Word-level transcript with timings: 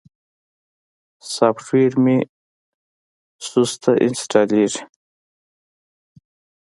سافټویر 1.35 1.93
مې 2.03 2.17
سسته 3.47 3.91
انستالېږي. 4.05 4.83